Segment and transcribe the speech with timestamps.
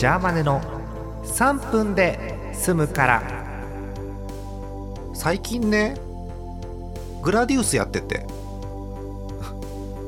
[0.00, 0.62] ジャーマネの
[1.24, 3.22] 3分で済むから。
[5.12, 5.94] 最近ね
[7.20, 8.26] グラディウスやってて。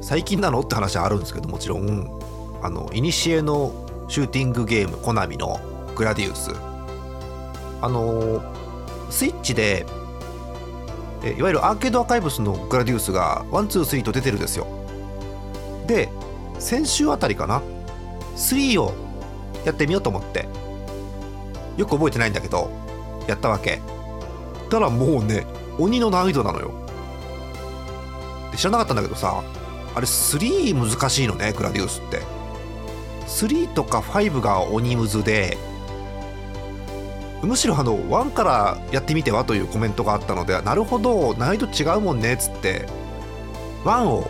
[0.00, 0.61] 最近なの？
[0.61, 2.09] って話はあるんですけどもちろん。
[2.62, 5.61] あのイニシエのシューティングゲームコナミの
[5.95, 6.52] グラディウス。
[7.82, 8.43] あの
[9.11, 9.84] スイッチで
[11.22, 14.66] えいわゆるアーケードアーカイブスのグラディウスが123と出てるんですよ。
[15.86, 16.09] で
[16.59, 17.61] 先週あたりかな
[18.36, 19.11] ？3を
[19.64, 20.48] やってみようと思って。
[21.76, 22.70] よく覚えてないんだけど
[23.26, 23.80] やったわけ。
[24.70, 25.46] たらもうね
[25.79, 26.70] 鬼の難易度なのよ。
[28.50, 29.43] で知らなかったんだけどさ
[29.94, 32.22] あれ3難しいのねグラディウスって。
[33.27, 35.56] 3とか5が鬼ムズで
[37.42, 42.86] むしろあの1からやってみてはというコメントがあったのでなるほど難易度違うもんねっつって
[43.84, 44.28] 1を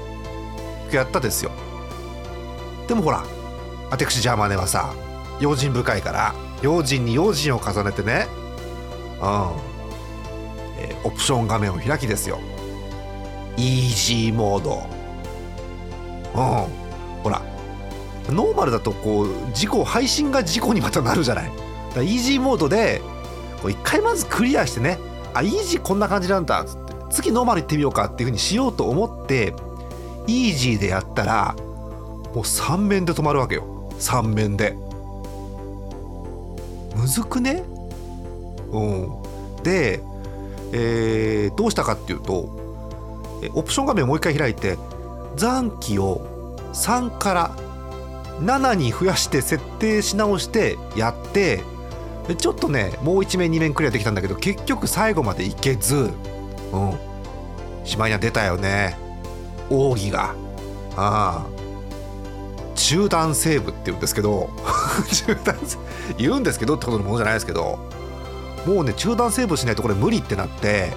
[0.92, 1.50] やったですよ。
[2.86, 3.24] でもほら
[3.90, 4.94] 私ジャーマネはさ
[5.42, 8.26] 用心深いから用心に用心を重ねてね。
[9.20, 9.50] うん、
[10.78, 12.38] えーオプション画面を開きですよ。
[13.56, 14.82] イージーモード。
[16.34, 17.22] うん。
[17.22, 17.42] ほら
[18.28, 21.44] ノーマルだとこう事故配信が事故にまたなるじゃない。
[21.46, 21.56] だか
[21.96, 23.02] らイージーモードで
[23.60, 24.98] こう一回まずクリアしてね。
[25.34, 26.92] あイージーこんな感じなんだつって。
[27.10, 29.54] 次ノーマル行ってみようかっていうふうにしようと思って
[30.26, 31.54] イージーでやったら
[32.34, 33.90] もう3面で止まるわけよ。
[33.98, 34.76] 3面で。
[36.96, 37.62] むずくね？
[38.70, 39.08] うん。
[39.62, 40.00] で、
[40.72, 42.60] えーどうしたかっていうと
[43.54, 44.78] オプション画面をもう一回開いて
[45.36, 47.50] 残機を3から
[48.40, 51.62] 7に増やして設定し直してやって
[52.38, 56.10] ちょっとねもう1面2面クリアできたんだけど結局最後までいけず
[56.72, 56.98] うん。
[57.84, 58.96] しまいには出たよね。
[59.68, 60.34] 奥義が。
[60.96, 61.46] ああ。
[62.76, 64.48] 中断セーブって言うんですけど。
[65.10, 65.56] 中断
[66.18, 67.78] 言うんですけどってことのものじゃないですけど
[68.66, 70.92] もうね中断セーブしないとこれ無理ってなって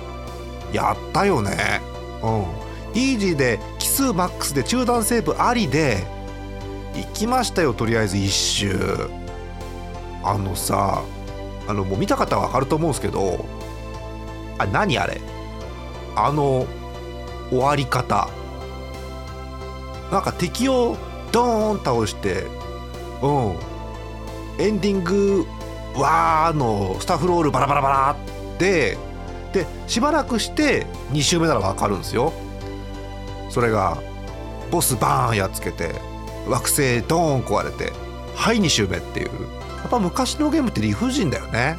[0.74, 1.82] やったよね。
[2.22, 2.46] うん。
[2.94, 6.06] イージーで奇数マックスで中断セーブありで
[6.96, 9.10] 行きましたよとりあえず一周。
[10.24, 11.02] あのさ
[11.68, 13.46] あのもう見た方は分かると思うんですけど
[14.58, 15.22] あ何あれ？
[16.16, 16.66] あの
[17.50, 18.28] 終わり方。
[20.12, 20.98] なんか敵を
[21.32, 22.46] ドーン倒して
[23.22, 23.56] うん。
[24.58, 25.46] エンディング
[25.96, 28.98] わーのスタッフロールバラバラバラって
[29.54, 32.34] でしばらくして2周目なら分かるんですよ。
[33.50, 33.98] それが
[34.72, 35.96] ボスバーンやっつけて
[36.48, 37.94] 惑星ドーン壊れて
[38.36, 39.30] はい2周目っていう。
[39.30, 41.78] やっぱ昔のゲームって理不尽だよね。